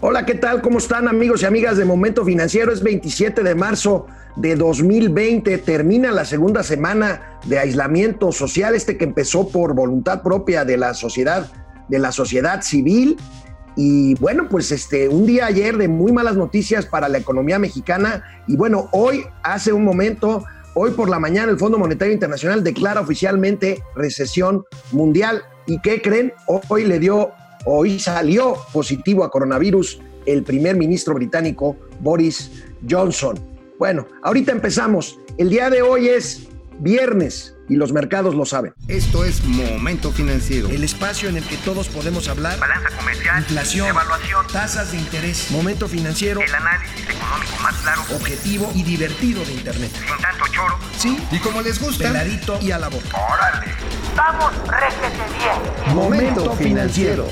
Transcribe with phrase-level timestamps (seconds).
[0.00, 0.62] Hola, ¿qué tal?
[0.62, 2.70] ¿Cómo están amigos y amigas de Momento Financiero?
[2.72, 5.58] Es 27 de marzo de 2020.
[5.58, 10.94] Termina la segunda semana de aislamiento social, este que empezó por voluntad propia de la
[10.94, 11.50] sociedad,
[11.88, 13.16] de la sociedad civil.
[13.74, 18.22] Y bueno, pues este, un día ayer de muy malas noticias para la economía mexicana.
[18.46, 20.44] Y bueno, hoy, hace un momento,
[20.76, 25.42] hoy por la mañana, el Fondo Monetario Internacional declara oficialmente recesión mundial.
[25.66, 26.32] ¿Y qué creen?
[26.68, 27.32] Hoy le dio
[27.70, 32.50] Hoy salió positivo a coronavirus el primer ministro británico Boris
[32.88, 33.38] Johnson.
[33.78, 35.18] Bueno, ahorita empezamos.
[35.36, 38.72] El día de hoy es viernes y los mercados lo saben.
[38.88, 40.70] Esto es Momento Financiero.
[40.70, 42.58] El espacio en el que todos podemos hablar.
[42.58, 43.40] Balanza comercial.
[43.40, 43.88] Inflación.
[43.88, 44.46] Evaluación.
[44.50, 45.50] Tasas de interés.
[45.50, 46.40] Momento Financiero.
[46.40, 48.00] El análisis económico más claro.
[48.16, 49.90] Objetivo y divertido de Internet.
[49.92, 50.78] Sin tanto choro.
[50.96, 51.18] Sí.
[51.30, 52.04] Y como les gusta.
[52.04, 53.14] Peladito y a la boca.
[53.30, 53.66] Órale.
[54.16, 55.94] Vamos, réjete bien.
[55.94, 57.28] Momento Financiero.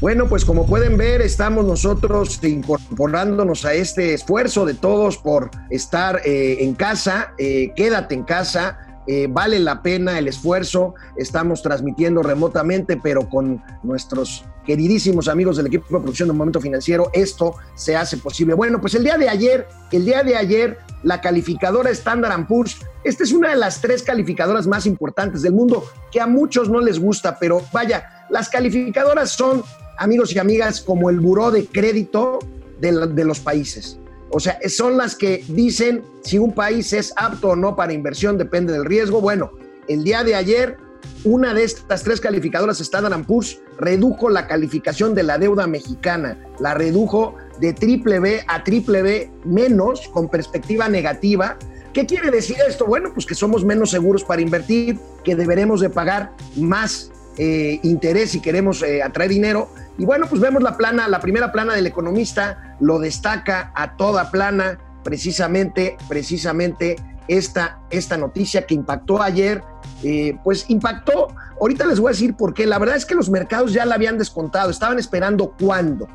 [0.00, 6.22] Bueno, pues como pueden ver, estamos nosotros incorporándonos a este esfuerzo de todos por estar
[6.24, 7.34] eh, en casa.
[7.36, 8.78] Eh, quédate en casa.
[9.06, 10.94] Eh, vale la pena el esfuerzo.
[11.18, 17.10] Estamos transmitiendo remotamente, pero con nuestros queridísimos amigos del equipo de producción de Momento Financiero,
[17.12, 18.54] esto se hace posible.
[18.54, 23.24] Bueno, pues el día de ayer, el día de ayer, la calificadora Standard Poor's, esta
[23.24, 26.98] es una de las tres calificadoras más importantes del mundo, que a muchos no les
[26.98, 29.64] gusta, pero vaya, las calificadoras son
[30.00, 32.38] amigos y amigas, como el buró de crédito
[32.80, 33.98] de, los países.
[34.30, 38.38] O sea, son las que dicen si un país es apto o no para inversión,
[38.38, 39.20] depende del riesgo.
[39.20, 39.52] Bueno,
[39.88, 40.78] el día de ayer,
[41.24, 46.38] una de estas tres calificadoras, Standard Poor's, redujo la calificación de la deuda mexicana.
[46.60, 51.58] La redujo de triple B a triple B menos, con perspectiva negativa.
[51.92, 52.86] ¿Qué quiere decir esto?
[52.86, 58.34] Bueno, pues que somos menos seguros para invertir, que deberemos de pagar más eh, interés
[58.34, 59.68] y queremos eh, atraer dinero.
[60.00, 64.30] Y bueno, pues vemos la plana, la primera plana del economista lo destaca a toda
[64.30, 66.96] plana, precisamente, precisamente
[67.28, 69.62] esta, esta noticia que impactó ayer,
[70.02, 73.28] eh, pues impactó, ahorita les voy a decir por qué, la verdad es que los
[73.28, 76.08] mercados ya la habían descontado, estaban esperando cuándo.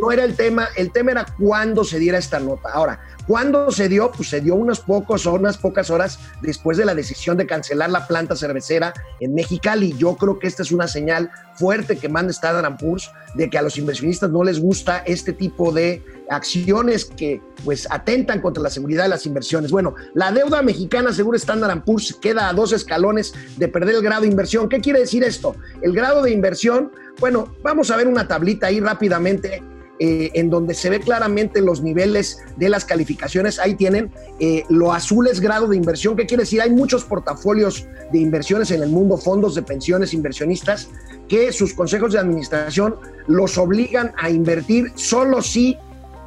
[0.00, 2.70] No, era el tema, el tema era cuándo se diera esta nota.
[2.72, 4.10] Ahora, ¿Cuándo se dio?
[4.10, 7.90] Pues se dio unos pocos o unas pocas horas después de la decisión de cancelar
[7.90, 9.94] la planta cervecera en Mexicali.
[9.98, 13.62] Yo creo que esta es una señal fuerte que manda Standard Poor's de que a
[13.62, 19.04] los inversionistas no les gusta este tipo de acciones que pues atentan contra la seguridad
[19.04, 19.70] de las inversiones.
[19.70, 24.22] Bueno, la deuda mexicana, según Standard Poor's, queda a dos escalones de perder el grado
[24.22, 24.68] de inversión.
[24.68, 25.56] ¿Qué quiere decir esto?
[25.82, 29.62] El grado de inversión, bueno, vamos a ver una tablita ahí rápidamente
[30.00, 33.58] eh, en donde se ve claramente los niveles de las calificaciones.
[33.58, 36.16] Ahí tienen eh, lo azul es grado de inversión.
[36.16, 36.62] ¿Qué quiere decir?
[36.62, 40.88] Hay muchos portafolios de inversiones en el mundo, fondos de pensiones, inversionistas,
[41.26, 42.94] que sus consejos de administración
[43.26, 45.76] los obligan a invertir solo si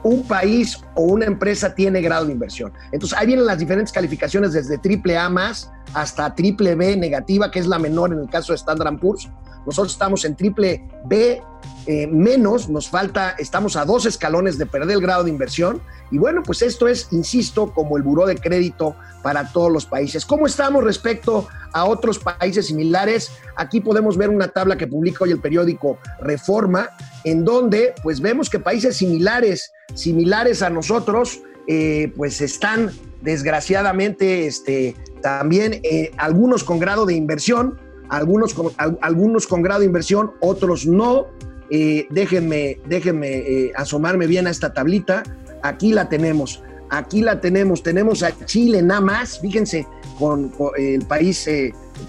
[0.04, 2.72] un país o una empresa tiene grado de inversión.
[2.92, 7.60] Entonces ahí vienen las diferentes calificaciones desde triple A más hasta triple B negativa, que
[7.60, 9.30] es la menor en el caso de Standard Poor's.
[9.66, 11.42] Nosotros estamos en triple B
[11.88, 15.82] eh, menos, nos falta, estamos a dos escalones de perder el grado de inversión.
[16.12, 20.26] Y bueno, pues esto es, insisto, como el buró de crédito para todos los países.
[20.26, 23.32] ¿Cómo estamos respecto a otros países similares?
[23.56, 26.90] Aquí podemos ver una tabla que publica hoy el periódico Reforma,
[27.24, 32.92] en donde pues vemos que países similares, similares a nosotros, eh, pues están
[33.22, 37.80] desgraciadamente este, también eh, algunos con grado de inversión,
[38.10, 41.28] algunos con, algunos con grado de inversión, otros no.
[41.74, 45.24] Eh, déjenme déjenme asomarme bien a esta tablita.
[45.64, 46.62] Aquí la tenemos.
[46.90, 47.84] Aquí la tenemos.
[47.84, 49.40] Tenemos a Chile nada más.
[49.40, 49.88] Fíjense,
[50.20, 51.48] con, el país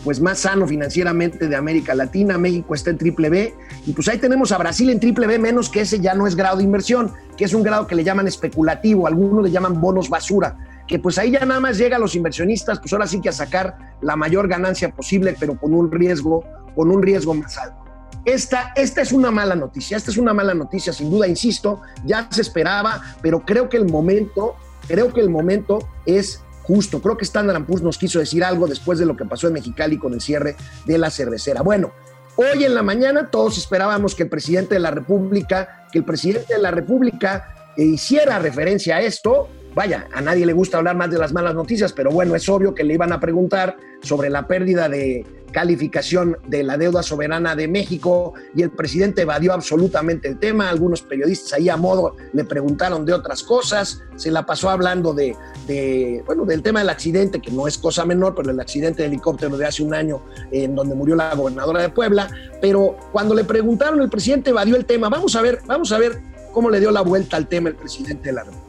[0.02, 2.38] pues más sano financieramente de América Latina.
[2.38, 3.54] México está en triple B.
[3.86, 6.34] Y pues ahí tenemos a Brasil en triple B, menos que ese ya no es
[6.34, 9.06] grado de inversión, que es un grado que le llaman especulativo.
[9.06, 10.56] Algunos le llaman bonos basura
[10.86, 13.32] que pues ahí ya nada más llega a los inversionistas, pues ahora sí que a
[13.32, 16.44] sacar la mayor ganancia posible, pero con un riesgo,
[16.74, 17.76] con un riesgo más alto.
[18.24, 22.28] Esta, esta es una mala noticia, esta es una mala noticia, sin duda, insisto, ya
[22.30, 24.54] se esperaba, pero creo que el momento,
[24.86, 27.02] creo que el momento es justo.
[27.02, 29.98] Creo que Standard Poor's nos quiso decir algo después de lo que pasó en Mexicali
[29.98, 31.62] con el cierre de la cervecera.
[31.62, 31.92] Bueno,
[32.36, 36.54] hoy en la mañana todos esperábamos que el presidente de la República, que el presidente
[36.54, 41.18] de la República hiciera referencia a esto, vaya, a nadie le gusta hablar más de
[41.18, 44.88] las malas noticias, pero bueno, es obvio que le iban a preguntar sobre la pérdida
[44.88, 50.68] de calificación de la deuda soberana de México y el presidente evadió absolutamente el tema.
[50.68, 54.02] Algunos periodistas ahí a modo le preguntaron de otras cosas.
[54.16, 55.36] Se la pasó hablando de,
[55.66, 59.08] de, bueno, del tema del accidente, que no es cosa menor, pero el accidente de
[59.08, 62.30] helicóptero de hace un año en donde murió la gobernadora de Puebla.
[62.60, 65.08] Pero cuando le preguntaron, el presidente evadió el tema.
[65.08, 66.18] Vamos a ver, vamos a ver
[66.52, 68.61] cómo le dio la vuelta al tema el presidente de la República.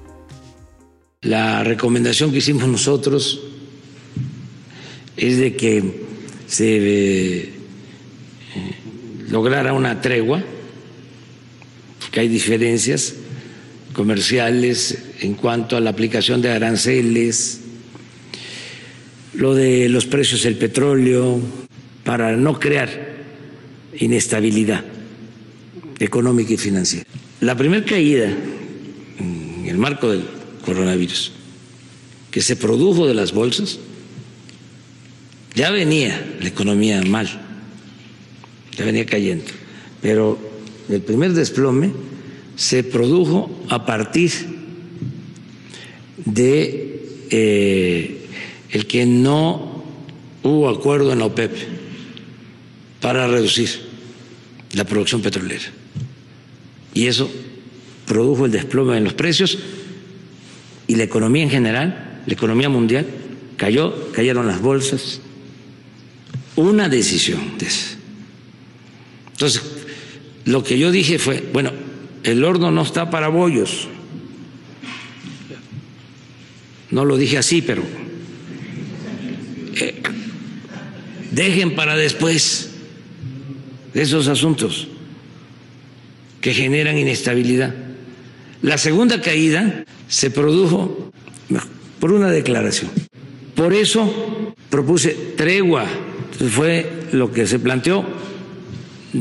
[1.23, 3.41] La recomendación que hicimos nosotros
[5.15, 6.03] es de que
[6.47, 7.49] se eh,
[9.29, 10.43] lograra una tregua,
[12.01, 13.15] porque hay diferencias
[13.93, 17.61] comerciales en cuanto a la aplicación de aranceles,
[19.33, 21.39] lo de los precios del petróleo,
[22.03, 23.13] para no crear
[23.97, 24.83] inestabilidad
[25.99, 27.05] económica y financiera.
[27.39, 28.29] La primera caída
[29.19, 31.31] en el marco del coronavirus
[32.31, 33.77] que se produjo de las bolsas
[35.54, 37.30] ya venía la economía mal,
[38.75, 39.45] ya venía cayendo,
[40.01, 40.39] pero
[40.89, 41.92] el primer desplome
[42.56, 44.31] se produjo a partir
[46.25, 48.27] de eh,
[48.71, 49.83] el que no
[50.42, 51.51] hubo acuerdo en la OPEP
[53.00, 53.69] para reducir
[54.74, 55.65] la producción petrolera.
[56.95, 57.30] Y eso
[58.07, 59.57] produjo el desplome en los precios
[60.93, 63.07] y la economía en general, la economía mundial,
[63.57, 65.21] cayó, cayeron las bolsas,
[66.55, 67.67] una decisión de
[69.31, 69.63] Entonces,
[70.45, 71.71] lo que yo dije fue, bueno,
[72.21, 73.87] el horno no está para bollos.
[76.91, 77.81] No lo dije así, pero
[79.75, 79.95] eh,
[81.31, 82.69] dejen para después
[83.95, 84.89] esos asuntos
[86.39, 87.73] que generan inestabilidad.
[88.61, 91.10] La segunda caída se produjo
[92.00, 92.92] por una declaración.
[93.56, 95.88] Por eso propuse tregua
[96.51, 98.06] fue lo que se planteó.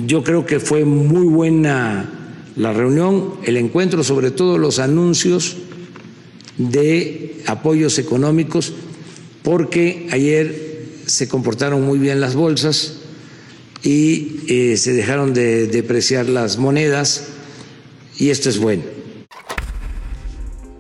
[0.07, 2.11] Yo creo que fue muy buena
[2.57, 5.57] la reunión, el encuentro, sobre todo los anuncios
[6.59, 8.75] de apoyos económicos,
[9.43, 12.99] porque ayer se comportaron muy bien las bolsas
[13.83, 17.29] y eh, se dejaron de depreciar las monedas
[18.19, 19.02] y esto es bueno.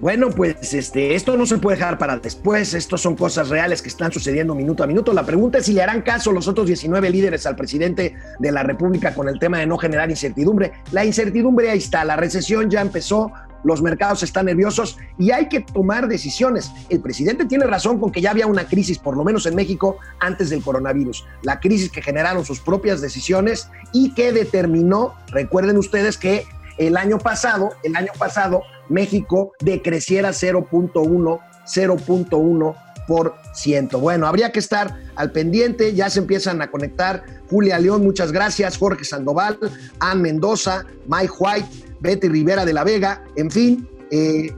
[0.02, 3.88] Bueno, pues este, esto no se puede dejar para después, esto son cosas reales que
[3.88, 5.12] están sucediendo minuto a minuto.
[5.12, 8.64] La pregunta es si le harán caso los otros 19 líderes al presidente de la
[8.64, 10.72] República con el tema de no generar incertidumbre.
[10.90, 13.30] La incertidumbre ahí está, la recesión ya empezó,
[13.62, 16.72] los mercados están nerviosos y hay que tomar decisiones.
[16.88, 19.98] El presidente tiene razón con que ya había una crisis, por lo menos en México,
[20.18, 21.24] antes del coronavirus.
[21.42, 26.44] La crisis que generaron sus propias decisiones y que determinó, recuerden ustedes que
[26.78, 34.00] el año pasado, el año pasado, México decreciera 0.1, 0.1%.
[34.00, 37.24] Bueno, habría que estar al pendiente, ya se empiezan a conectar.
[37.50, 38.78] Julia León, muchas gracias.
[38.78, 39.58] Jorge Sandoval,
[39.98, 41.68] Ann Mendoza, Mike White,
[42.00, 44.50] Betty Rivera de la Vega, en fin, eh,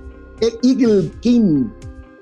[0.63, 1.71] Eagle King.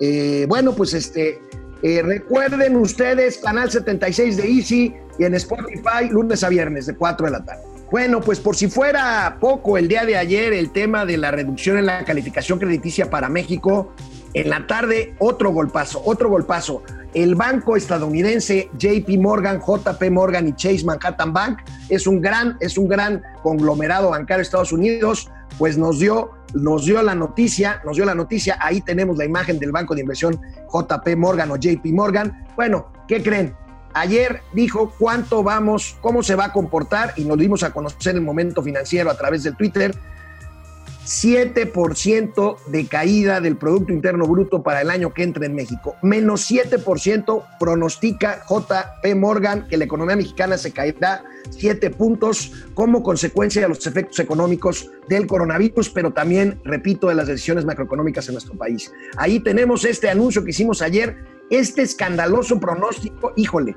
[0.01, 1.39] Eh, bueno, pues este,
[1.83, 7.27] eh, recuerden ustedes, Canal 76 de Easy y en Spotify, lunes a viernes de 4
[7.27, 7.72] de la tarde.
[7.93, 11.77] Bueno, pues por si fuera poco el día de ayer el tema de la reducción
[11.77, 13.93] en la calificación crediticia para México,
[14.33, 16.83] en la tarde otro golpazo, otro golpazo.
[17.13, 21.59] El banco estadounidense JP Morgan, JP Morgan y Chase Manhattan Bank
[21.91, 26.87] es un gran, es un gran conglomerado bancario de Estados Unidos, pues nos dio, nos
[26.87, 30.41] dio la noticia, nos dio la noticia, ahí tenemos la imagen del banco de inversión
[30.73, 32.47] JP Morgan o JP Morgan.
[32.57, 33.55] Bueno, ¿qué creen?
[33.95, 38.23] Ayer dijo cuánto vamos, cómo se va a comportar y nos dimos a conocer el
[38.23, 39.95] momento financiero a través del Twitter.
[41.05, 45.97] 7% de caída del Producto Interno Bruto para el año que entra en México.
[46.03, 53.63] Menos 7% pronostica JP Morgan que la economía mexicana se caerá 7 puntos como consecuencia
[53.63, 58.55] de los efectos económicos del coronavirus, pero también, repito, de las decisiones macroeconómicas en nuestro
[58.55, 58.93] país.
[59.17, 61.17] Ahí tenemos este anuncio que hicimos ayer
[61.51, 63.77] este escandaloso pronóstico, híjole,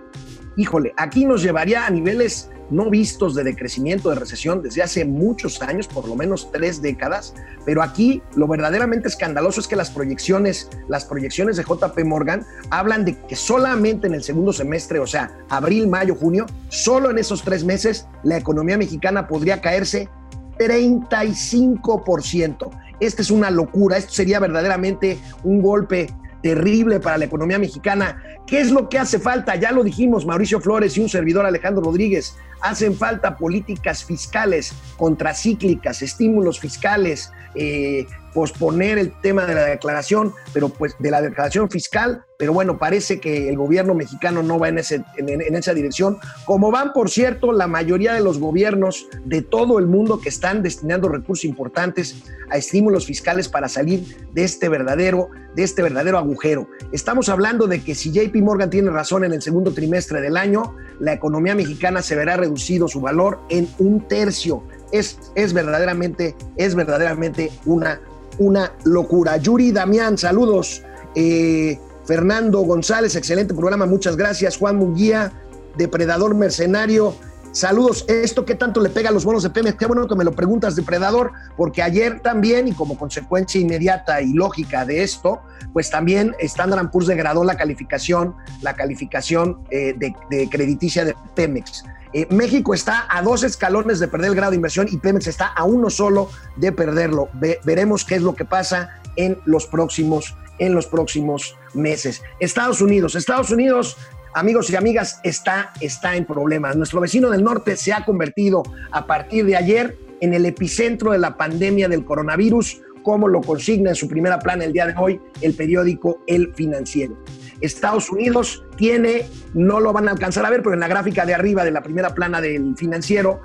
[0.56, 5.62] híjole, aquí nos llevaría a niveles no vistos de decrecimiento, de recesión desde hace muchos
[5.62, 7.34] años, por lo menos tres décadas,
[7.66, 13.06] pero aquí lo verdaderamente escandaloso es que las proyecciones, las proyecciones de JP Morgan hablan
[13.06, 17.44] de que solamente en el segundo semestre, o sea, abril, mayo, junio, solo en esos
[17.44, 20.10] tres meses, la economía mexicana podría caerse
[20.58, 22.70] 35%.
[23.00, 26.08] Esta es una locura, esto sería verdaderamente un golpe
[26.46, 28.22] terrible para la economía mexicana.
[28.46, 29.56] ¿Qué es lo que hace falta?
[29.56, 32.38] Ya lo dijimos, Mauricio Flores y un servidor Alejandro Rodríguez.
[32.62, 40.68] Hacen falta políticas fiscales contracíclicas, estímulos fiscales, eh, posponer el tema de la declaración, pero
[40.68, 44.78] pues de la declaración fiscal, pero bueno, parece que el gobierno mexicano no va en,
[44.78, 49.80] ese, en, esa dirección, como van, por cierto, la mayoría de los gobiernos de todo
[49.80, 55.30] el mundo que están destinando recursos importantes a estímulos fiscales para salir de este verdadero,
[55.56, 56.68] de este verdadero agujero.
[56.92, 60.76] Estamos hablando de que si JP Morgan tiene razón en el segundo trimestre del año,
[61.00, 64.62] la economía mexicana se verá reducido su valor en un tercio.
[64.92, 68.02] Es, es verdaderamente, es verdaderamente una,
[68.38, 69.38] una locura.
[69.38, 70.84] Yuri Damián, saludos.
[71.16, 74.58] Eh, Fernando González, excelente programa, muchas gracias.
[74.58, 75.32] Juan Munguía,
[75.78, 77.16] Depredador Mercenario,
[77.52, 78.06] saludos.
[78.08, 79.76] ¿Esto qué tanto le pega a los bonos de Pemex?
[79.78, 84.34] Qué bueno que me lo preguntas, Depredador, porque ayer también, y como consecuencia inmediata y
[84.34, 85.42] lógica de esto,
[85.74, 91.84] pues también Standard Poor's degradó la calificación, la calificación eh, de, crediticia de Pemex.
[92.16, 95.48] Eh, México está a dos escalones de perder el grado de inversión y Pemex está
[95.48, 97.28] a uno solo de perderlo.
[97.66, 102.24] veremos qué es lo que pasa en los próximos en los próximos meses.
[102.40, 103.98] Estados Unidos, Estados Unidos,
[104.34, 106.78] amigos y amigas, está, está en problemas.
[106.78, 111.20] Nuestro vecino del norte se ha convertido a partir de ayer en el epicentro de
[111.20, 115.20] la pandemia del coronavirus, como lo consigna en su primera plana el día de hoy
[115.42, 117.18] el periódico El Financiero.
[117.62, 121.34] Estados Unidos tiene, no lo van a alcanzar a ver, pero en la gráfica de
[121.34, 123.42] arriba de la primera plana del financiero,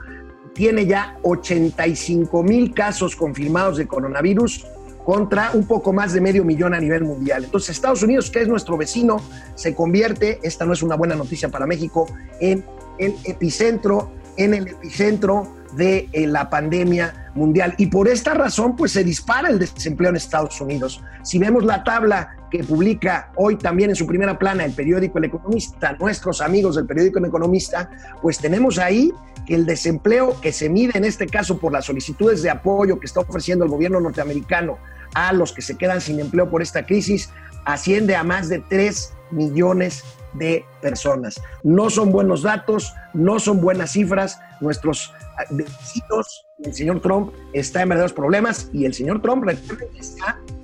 [0.52, 4.66] tiene ya 85 mil casos confirmados de coronavirus
[5.04, 7.44] contra un poco más de medio millón a nivel mundial.
[7.44, 9.20] Entonces Estados Unidos, que es nuestro vecino,
[9.54, 12.06] se convierte, esta no es una buena noticia para México,
[12.40, 12.64] en
[12.98, 17.74] el epicentro, en el epicentro de eh, la pandemia mundial.
[17.78, 21.02] Y por esta razón, pues se dispara el desempleo en Estados Unidos.
[21.22, 25.24] Si vemos la tabla que publica hoy también en su primera plana el periódico El
[25.24, 29.12] Economista, nuestros amigos del periódico El Economista, pues tenemos ahí
[29.46, 33.06] que el desempleo que se mide en este caso por las solicitudes de apoyo que
[33.06, 34.78] está ofreciendo el gobierno norteamericano
[35.14, 37.30] a los que se quedan sin empleo por esta crisis
[37.64, 41.40] asciende a más de 3 millones de personas.
[41.62, 44.38] No son buenos datos, no son buenas cifras.
[44.60, 49.44] Nuestros ah, vecinos, el señor Trump está en verdaderos problemas y el señor Trump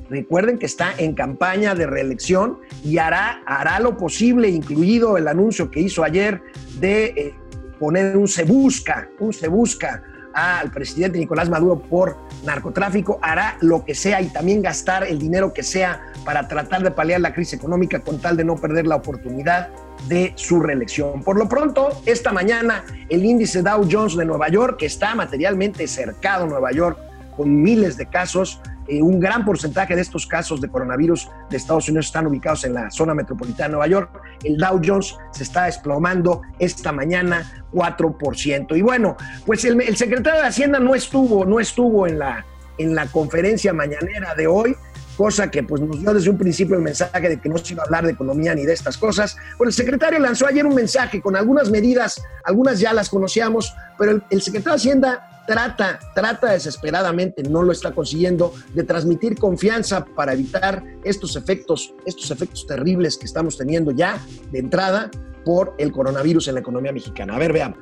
[0.09, 5.71] recuerden que está, en campaña de reelección y hará, hará lo posible, incluido el anuncio
[5.71, 6.41] que hizo ayer
[6.79, 7.35] de eh,
[7.79, 10.03] poner un se busca, un se busca
[10.37, 15.55] al presidente Nicolás Maduro por narcotráfico, hará lo que sea y también gastar el dinero
[15.55, 18.97] que sea para tratar de paliar la crisis económica con tal de no perder la
[18.97, 19.71] oportunidad
[20.09, 21.23] de su reelección.
[21.23, 25.89] Por lo pronto, esta mañana el índice Dow Jones de Nueva York, que está materialmente
[25.89, 26.99] cercado Nueva York
[27.35, 31.89] con miles de casos, eh, un gran porcentaje de estos casos de coronavirus de Estados
[31.89, 34.21] Unidos están ubicados en la zona metropolitana de Nueva York.
[34.45, 38.77] El Dow Jones se está desplomando esta mañana 4%.
[38.77, 42.45] Y bueno, pues el, secretario de Hacienda no estuvo, no estuvo en la,
[42.79, 44.77] en la conferencia mañanera de hoy
[45.17, 47.83] cosa que pues nos dio desde un principio el mensaje de que no se iba
[47.83, 49.37] a hablar de economía ni de estas cosas.
[49.57, 54.21] Bueno, el secretario lanzó ayer un mensaje con algunas medidas, algunas ya las conocíamos, pero
[54.29, 60.33] el secretario de Hacienda trata, trata desesperadamente, no lo está consiguiendo, de transmitir confianza para
[60.33, 65.11] evitar estos efectos, estos efectos terribles que estamos teniendo ya de entrada
[65.45, 67.37] por el coronavirus en la economía mexicana.
[67.37, 67.79] A ver, veamos.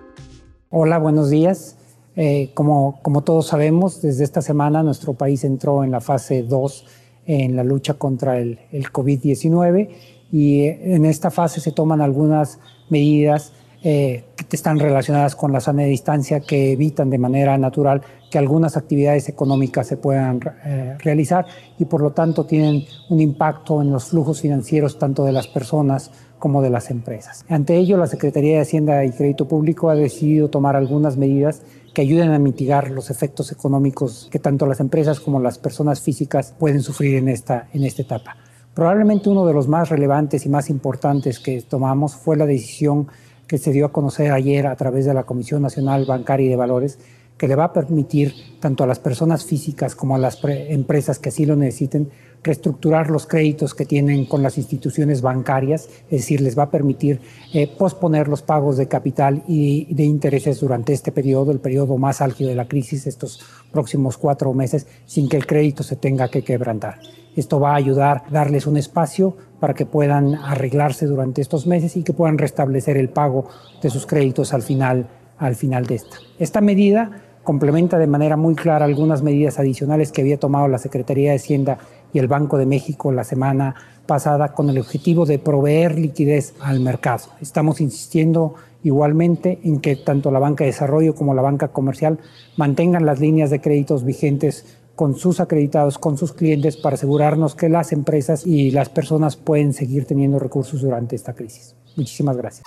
[0.70, 1.76] Hola, buenos días.
[2.16, 6.86] Eh, como, como todos sabemos, desde esta semana nuestro país entró en la fase 2
[7.26, 9.88] en la lucha contra el, el COVID-19
[10.30, 13.52] y eh, en esta fase se toman algunas medidas
[13.82, 19.28] eh, están relacionadas con la sana distancia que evitan de manera natural que algunas actividades
[19.28, 21.46] económicas se puedan eh, realizar
[21.78, 26.10] y por lo tanto tienen un impacto en los flujos financieros tanto de las personas
[26.38, 27.44] como de las empresas.
[27.48, 31.62] Ante ello, la Secretaría de Hacienda y Crédito Público ha decidido tomar algunas medidas
[31.94, 36.54] que ayuden a mitigar los efectos económicos que tanto las empresas como las personas físicas
[36.58, 38.36] pueden sufrir en esta, en esta etapa.
[38.74, 43.06] Probablemente uno de los más relevantes y más importantes que tomamos fue la decisión
[43.54, 46.56] que se dio a conocer ayer a través de la Comisión Nacional Bancaria y de
[46.56, 46.98] Valores,
[47.38, 51.28] que le va a permitir tanto a las personas físicas como a las empresas que
[51.28, 52.10] así lo necesiten
[52.42, 57.20] reestructurar los créditos que tienen con las instituciones bancarias, es decir, les va a permitir
[57.52, 62.20] eh, posponer los pagos de capital y de intereses durante este periodo, el periodo más
[62.20, 66.42] álgido de la crisis, estos próximos cuatro meses, sin que el crédito se tenga que
[66.42, 66.98] quebrantar.
[67.36, 71.96] Esto va a ayudar a darles un espacio para que puedan arreglarse durante estos meses
[71.96, 73.46] y que puedan restablecer el pago
[73.80, 75.06] de sus créditos al final,
[75.38, 76.18] al final de esta.
[76.38, 81.30] Esta medida complementa de manera muy clara algunas medidas adicionales que había tomado la Secretaría
[81.30, 81.78] de Hacienda
[82.12, 86.80] y el Banco de México la semana pasada con el objetivo de proveer liquidez al
[86.80, 87.24] mercado.
[87.40, 92.18] Estamos insistiendo igualmente en que tanto la banca de desarrollo como la banca comercial
[92.58, 97.68] mantengan las líneas de créditos vigentes con sus acreditados, con sus clientes, para asegurarnos que
[97.68, 101.74] las empresas y las personas pueden seguir teniendo recursos durante esta crisis.
[101.96, 102.66] Muchísimas gracias.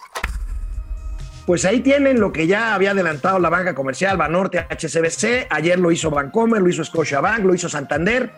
[1.45, 5.47] Pues ahí tienen lo que ya había adelantado la banca comercial Banorte HCBC.
[5.49, 8.31] Ayer lo hizo Bancomer, lo hizo Scotiabank, lo hizo Santander.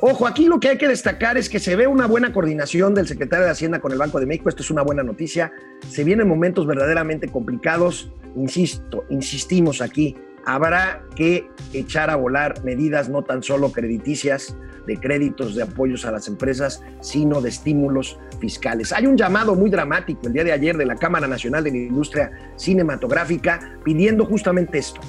[0.00, 3.06] Ojo, aquí lo que hay que destacar es que se ve una buena coordinación del
[3.06, 4.48] secretario de Hacienda con el Banco de México.
[4.48, 5.52] Esto es una buena noticia.
[5.88, 8.10] Se vienen momentos verdaderamente complicados.
[8.34, 15.56] Insisto, insistimos aquí habrá que echar a volar medidas no tan solo crediticias, de créditos,
[15.56, 18.92] de apoyos a las empresas, sino de estímulos fiscales.
[18.92, 21.76] Hay un llamado muy dramático el día de ayer de la Cámara Nacional de la
[21.76, 25.00] Industria Cinematográfica pidiendo justamente esto,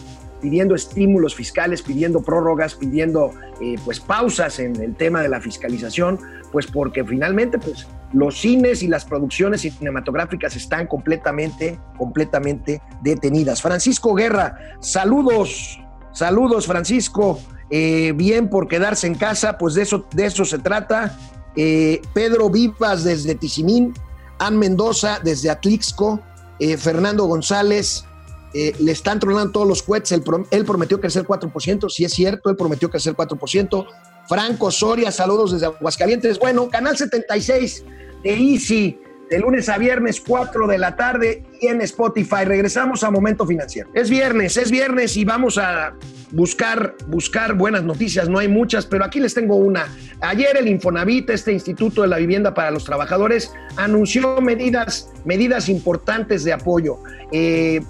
[0.41, 6.19] pidiendo estímulos fiscales, pidiendo prórrogas, pidiendo eh, pues pausas en el tema de la fiscalización,
[6.51, 13.61] pues porque finalmente pues los cines y las producciones cinematográficas están completamente, completamente detenidas.
[13.61, 15.79] Francisco Guerra, saludos,
[16.13, 21.17] saludos Francisco, eh, bien por quedarse en casa, pues de eso, de eso se trata.
[21.55, 23.93] Eh, Pedro Vivas desde Tizimín,
[24.39, 26.21] Ann Mendoza desde Atlixco,
[26.59, 28.05] eh, Fernando González,
[28.53, 32.55] le están tronando todos los cohetes, él, él prometió crecer 4%, si es cierto, él
[32.55, 33.85] prometió crecer 4%,
[34.27, 36.37] Franco Soria, saludos desde Aguascalientes.
[36.37, 37.85] Bueno, Canal 76
[38.23, 42.43] de Easy, de lunes a viernes, 4 de la tarde y en Spotify.
[42.43, 43.89] Regresamos a Momento Financiero.
[43.93, 45.93] Es viernes, es viernes y vamos a
[46.31, 48.27] buscar, buscar buenas noticias.
[48.27, 49.85] No hay muchas, pero aquí les tengo una.
[50.19, 56.43] Ayer el Infonavit, este Instituto de la Vivienda para los Trabajadores, anunció medidas, medidas importantes
[56.43, 56.99] de apoyo.
[57.31, 57.81] Eh,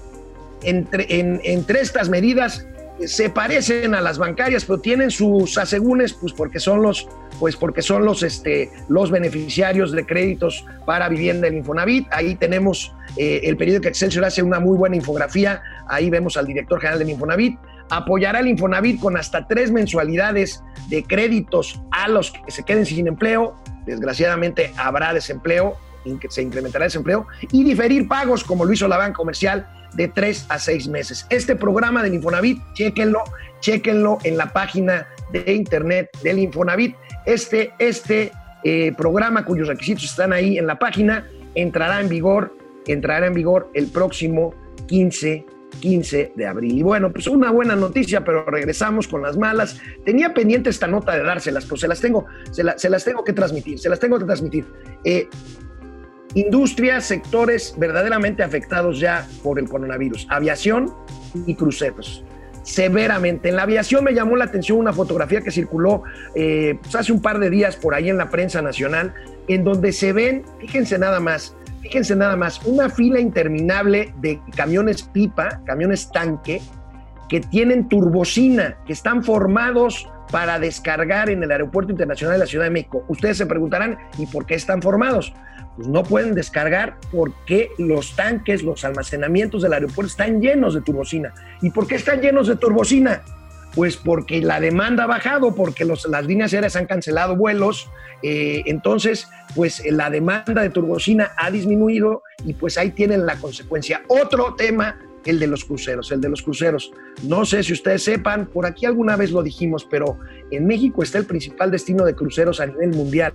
[0.63, 2.65] entre, entre estas medidas
[3.05, 7.07] se parecen a las bancarias, pero tienen sus asegúnes, pues porque son los,
[7.39, 12.07] pues porque son los, este, los beneficiarios de créditos para vivienda en Infonavit.
[12.11, 15.61] Ahí tenemos eh, el periódico Excelsior hace una muy buena infografía.
[15.87, 17.57] Ahí vemos al director general del Infonavit.
[17.89, 23.07] Apoyará al Infonavit con hasta tres mensualidades de créditos a los que se queden sin
[23.07, 23.55] empleo.
[23.85, 25.77] Desgraciadamente habrá desempleo,
[26.29, 30.45] se incrementará el desempleo y diferir pagos como lo hizo la banca comercial de tres
[30.49, 31.25] a seis meses.
[31.29, 33.23] Este programa del Infonavit, chéquenlo,
[33.59, 36.95] chéquenlo en la página de internet del Infonavit.
[37.25, 38.31] Este, este
[38.63, 43.69] eh, programa cuyos requisitos están ahí en la página entrará en vigor, entrará en vigor
[43.73, 44.53] el próximo
[44.87, 45.45] 15
[45.79, 46.77] 15 de abril.
[46.77, 49.79] Y bueno, pues una buena noticia, pero regresamos con las malas.
[50.05, 53.33] Tenía pendiente esta nota de dárselas, pues se las tengo, se, se las tengo que
[53.33, 54.65] transmitir, se las tengo que transmitir.
[55.03, 55.27] Eh,
[56.33, 60.93] Industrias, sectores verdaderamente afectados ya por el coronavirus, aviación
[61.45, 62.23] y cruceros.
[62.63, 63.47] Severamente.
[63.47, 66.03] En la aviación me llamó la atención una fotografía que circuló
[66.35, 69.13] eh, pues, hace un par de días por ahí en la prensa nacional,
[69.47, 75.03] en donde se ven, fíjense nada más, fíjense nada más, una fila interminable de camiones
[75.03, 76.61] pipa, camiones tanque,
[77.29, 82.65] que tienen turbocina, que están formados para descargar en el Aeropuerto Internacional de la Ciudad
[82.65, 83.05] de México.
[83.07, 85.33] Ustedes se preguntarán, ¿y por qué están formados?
[85.75, 91.33] Pues no pueden descargar porque los tanques, los almacenamientos del aeropuerto están llenos de turbocina.
[91.61, 93.21] ¿Y por qué están llenos de turbocina?
[93.75, 97.91] Pues porque la demanda ha bajado, porque las líneas aéreas han cancelado vuelos,
[98.23, 104.01] eh, entonces pues la demanda de turbocina ha disminuido y pues ahí tienen la consecuencia.
[104.07, 106.91] Otro tema el de los cruceros, el de los cruceros.
[107.23, 110.17] No sé si ustedes sepan, por aquí alguna vez lo dijimos, pero
[110.51, 113.33] en México está el principal destino de cruceros a nivel mundial,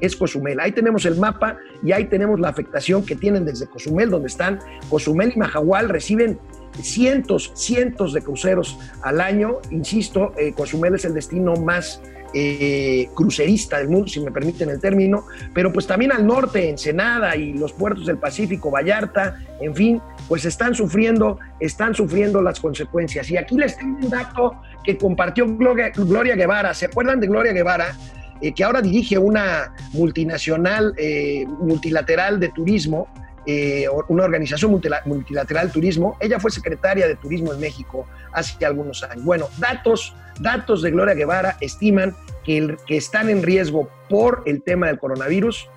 [0.00, 0.60] es Cozumel.
[0.60, 4.58] Ahí tenemos el mapa y ahí tenemos la afectación que tienen desde Cozumel, donde están
[4.88, 6.38] Cozumel y Mahahual, reciben
[6.80, 9.58] cientos, cientos de cruceros al año.
[9.70, 12.00] Insisto, eh, Cozumel es el destino más
[12.34, 17.36] eh, crucerista del mundo, si me permiten el término, pero pues también al norte, Ensenada
[17.36, 23.30] y los puertos del Pacífico, Vallarta, en fin, pues están sufriendo, están sufriendo las consecuencias.
[23.30, 26.74] Y aquí les tengo un dato que compartió Gloria, Guevara.
[26.74, 27.96] ¿Se acuerdan de Gloria Guevara?
[28.40, 33.08] Eh, que ahora dirige una multinacional eh, multilateral de turismo,
[33.46, 36.16] eh, una organización multilateral turismo.
[36.20, 39.24] Ella fue secretaria de Turismo en México hace algunos años.
[39.24, 44.88] Bueno, datos, datos de Gloria Guevara estiman que, que están en riesgo por el tema
[44.88, 45.68] del coronavirus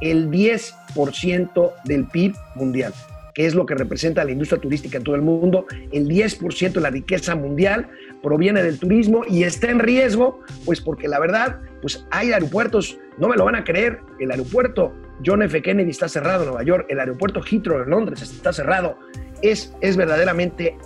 [0.00, 2.92] el 10% del PIB mundial
[3.34, 5.66] que es lo que representa la industria turística en todo el mundo.
[5.90, 7.88] El 10% de la riqueza mundial
[8.22, 13.28] proviene del turismo y está en riesgo, pues porque la verdad, pues hay aeropuertos, no
[13.28, 14.92] me lo van a creer, el aeropuerto
[15.24, 15.62] John F.
[15.62, 18.98] Kennedy está cerrado en Nueva York, el aeropuerto Heathrow en Londres está cerrado.
[19.40, 20.76] Es, es verdaderamente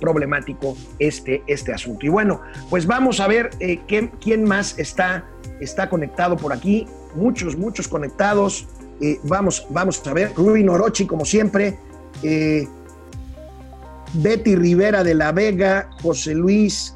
[0.00, 2.04] problemático este, este asunto.
[2.04, 5.24] Y bueno, pues vamos a ver eh, quién más está,
[5.60, 6.86] está conectado por aquí.
[7.14, 8.68] Muchos, muchos conectados.
[9.00, 10.32] Eh, vamos, vamos a ver.
[10.36, 11.78] Rui Norochi, como siempre.
[12.22, 12.68] Eh,
[14.14, 16.94] Betty Rivera de la Vega, José Luis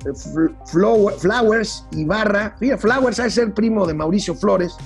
[0.66, 2.56] Flowers, Ibarra.
[2.60, 4.76] Mira, Flowers es el primo de Mauricio Flores.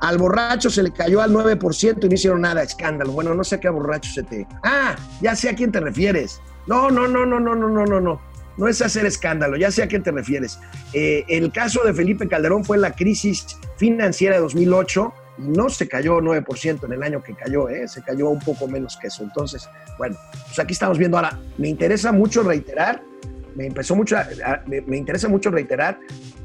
[0.00, 3.12] Al borracho se le cayó al 9% y no hicieron nada, escándalo.
[3.12, 4.46] Bueno, no sé a qué borracho se te.
[4.62, 6.40] Ah, ya sé a quién te refieres.
[6.66, 8.20] No, no, no, no, no, no, no, no, no.
[8.56, 10.58] No es hacer escándalo, ya sé a quién te refieres.
[10.92, 15.88] Eh, el caso de Felipe Calderón fue la crisis financiera de 2008 y no se
[15.88, 17.88] cayó 9% en el año que cayó, ¿eh?
[17.88, 19.22] se cayó un poco menos que eso.
[19.22, 21.38] Entonces, bueno, pues aquí estamos viendo ahora.
[21.56, 23.02] Me interesa mucho reiterar,
[23.54, 24.16] me empezó mucho,
[24.66, 25.98] me, interesa mucho reiterar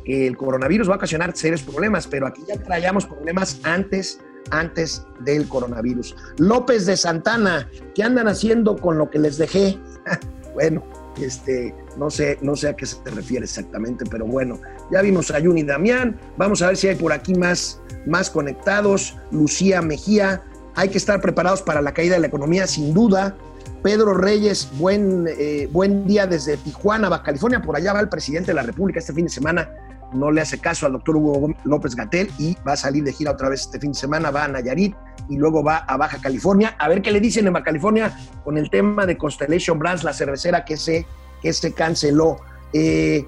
[0.05, 4.19] el coronavirus va a ocasionar serios problemas, pero aquí ya traíamos problemas antes
[4.51, 6.15] antes del coronavirus.
[6.37, 9.79] López de Santana, ¿qué andan haciendo con lo que les dejé?
[10.53, 10.83] bueno,
[11.21, 14.59] este, no sé, no sé a qué se te refiere exactamente, pero bueno,
[14.91, 19.17] ya vimos a Yuni Damián, vamos a ver si hay por aquí más, más conectados,
[19.31, 20.43] Lucía Mejía,
[20.75, 23.35] hay que estar preparados para la caída de la economía, sin duda.
[23.81, 28.47] Pedro Reyes, buen, eh, buen día desde Tijuana, Baja California, por allá va el presidente
[28.47, 29.69] de la República este fin de semana
[30.13, 33.31] no le hace caso al doctor Hugo López Gatel y va a salir de gira
[33.31, 34.95] otra vez este fin de semana, va a Nayarit
[35.29, 36.75] y luego va a Baja California.
[36.77, 40.13] A ver qué le dicen en Baja California con el tema de Constellation Brands, la
[40.13, 41.05] cervecera que se,
[41.41, 42.37] que se canceló.
[42.73, 43.25] Eh,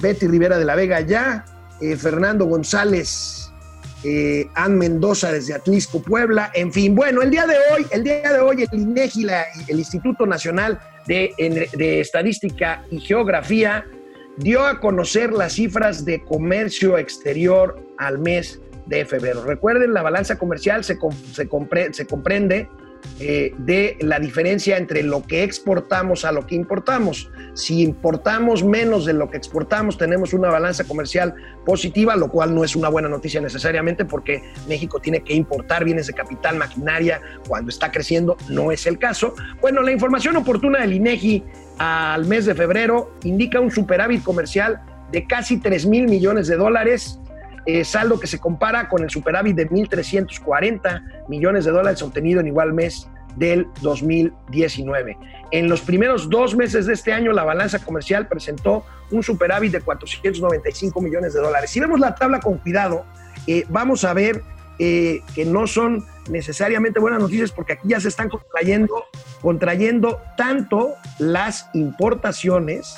[0.00, 1.44] Betty Rivera de la Vega ya,
[1.80, 3.50] eh, Fernando González,
[4.02, 6.94] eh, Ann Mendoza desde Atlisco, Puebla, en fin.
[6.94, 9.26] Bueno, el día de hoy, el día de hoy, el INEGI,
[9.68, 13.84] el Instituto Nacional de, de Estadística y Geografía,
[14.36, 19.44] dio a conocer las cifras de comercio exterior al mes de febrero.
[19.44, 20.98] Recuerden, la balanza comercial se,
[21.32, 22.68] se, comprende
[23.20, 27.30] eh, de la diferencia entre lo que exportamos a lo que importamos.
[27.54, 32.64] Si importamos menos de lo que exportamos, tenemos una balanza comercial positiva, lo cual no
[32.64, 37.70] es una buena noticia necesariamente porque México tiene que importar bienes de capital, maquinaria, cuando
[37.70, 39.34] está creciendo, no es el caso.
[39.60, 41.44] Bueno, la información oportuna del INEGI
[41.78, 47.20] al mes de febrero indica un superávit comercial de casi 3 mil millones de dólares,
[47.66, 52.48] eh, saldo que se compara con el superávit de 1.340 millones de dólares obtenido en
[52.48, 55.16] igual mes del 2019.
[55.50, 59.80] En los primeros dos meses de este año, la balanza comercial presentó un superávit de
[59.80, 61.70] 495 millones de dólares.
[61.70, 63.04] Si vemos la tabla con cuidado,
[63.46, 64.42] eh, vamos a ver
[64.78, 69.04] eh, que no son necesariamente buenas noticias porque aquí ya se están contrayendo,
[69.44, 72.94] contrayendo tanto las importaciones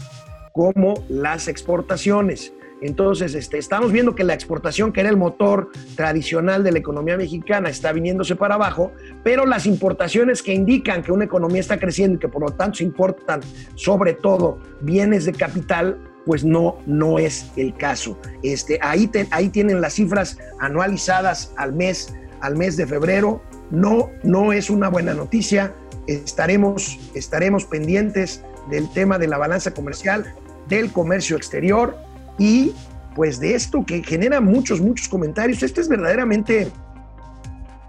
[0.53, 2.53] como las exportaciones.
[2.81, 7.17] Entonces, este, estamos viendo que la exportación, que era el motor tradicional de la economía
[7.17, 8.93] mexicana, está viniéndose para abajo,
[9.25, 12.77] pero las importaciones que indican que una economía está creciendo y que por lo tanto
[12.77, 13.41] se importan
[13.75, 18.21] sobre todo bienes de capital, pues no, no es el caso.
[18.45, 23.43] Este, ahí, ahí tienen las cifras anualizadas al mes, al mes de febrero.
[23.73, 25.75] No, no es una buena noticia.
[26.07, 30.35] Estaremos, estaremos pendientes del tema de la balanza comercial,
[30.69, 31.97] del comercio exterior
[32.39, 32.73] y
[33.15, 35.63] pues de esto que genera muchos, muchos comentarios.
[35.63, 36.71] Esto es verdaderamente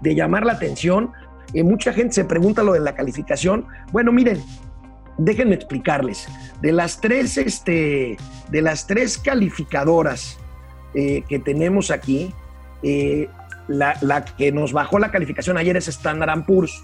[0.00, 1.12] de llamar la atención.
[1.52, 3.66] Eh, mucha gente se pregunta lo de la calificación.
[3.92, 4.42] Bueno, miren,
[5.18, 6.26] déjenme explicarles.
[6.62, 8.16] De las tres, este,
[8.50, 10.38] de las tres calificadoras
[10.94, 12.32] eh, que tenemos aquí,
[12.82, 13.28] eh,
[13.68, 16.82] la, que nos bajó la calificación ayer es Standard Poor's.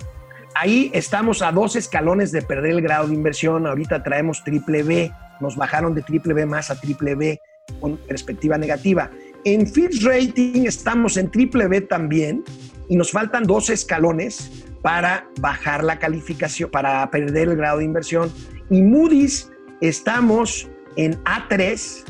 [0.55, 3.67] Ahí estamos a dos escalones de perder el grado de inversión.
[3.67, 5.13] Ahorita traemos triple B.
[5.41, 7.41] Nos bajaron de triple B más a triple B
[7.81, 9.11] con perspectiva negativa.
[9.45, 12.45] En Fitch Rating estamos en triple B también
[12.89, 18.33] y nos faltan dos escalones para bajar la calificación, para perder el grado de inversión.
[18.71, 22.05] Y Moody's estamos en A3,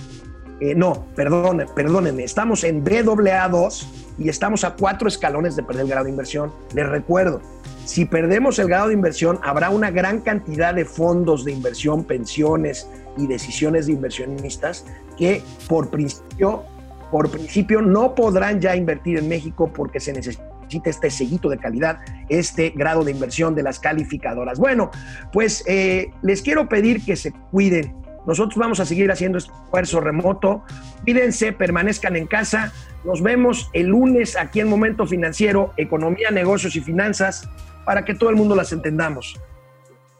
[0.61, 3.87] eh, no, perdón, perdónenme, estamos en BAA2
[4.19, 6.53] y estamos a cuatro escalones de perder el grado de inversión.
[6.75, 7.41] Les recuerdo,
[7.85, 12.89] si perdemos el grado de inversión, habrá una gran cantidad de fondos de inversión, pensiones
[13.17, 16.65] y decisiones de inversionistas que por principio,
[17.11, 22.01] por principio no podrán ya invertir en México porque se necesita este sellito de calidad,
[22.29, 24.59] este grado de inversión de las calificadoras.
[24.59, 24.91] Bueno,
[25.33, 27.95] pues eh, les quiero pedir que se cuiden.
[28.27, 30.63] Nosotros vamos a seguir haciendo esfuerzo remoto.
[31.05, 32.73] Cuídense, permanezcan en casa.
[33.05, 37.47] Nos vemos el lunes aquí en Momento Financiero, Economía, Negocios y Finanzas,
[37.85, 39.39] para que todo el mundo las entendamos.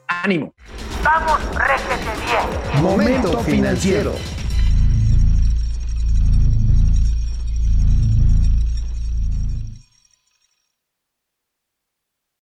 [0.07, 0.55] Ánimo.
[1.03, 2.83] Vamos, réjete bien.
[2.83, 4.13] Momento financiero.